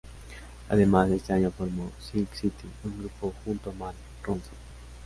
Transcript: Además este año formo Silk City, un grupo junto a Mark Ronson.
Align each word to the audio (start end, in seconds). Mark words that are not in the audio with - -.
Además 0.67 1.11
este 1.11 1.31
año 1.31 1.51
formo 1.51 1.91
Silk 1.99 2.33
City, 2.33 2.67
un 2.83 2.97
grupo 3.01 3.35
junto 3.45 3.69
a 3.69 3.73
Mark 3.73 3.95
Ronson. 4.23 4.55